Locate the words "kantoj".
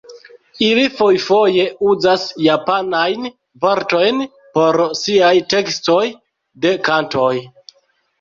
6.89-7.31